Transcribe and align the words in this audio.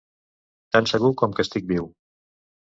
Tan 0.77 0.89
segur 0.91 1.11
com 1.23 1.35
que 1.41 1.45
estic 1.47 1.69
viu. 1.73 1.91